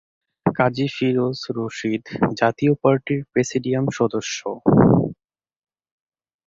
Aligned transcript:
কাজী 0.45 0.87
ফিরোজ 0.95 1.39
রশীদ 1.57 2.03
জাতীয় 2.39 2.73
পার্টির 2.81 3.21
প্রেসিডিয়াম 3.31 3.85
সদস্য। 3.97 4.39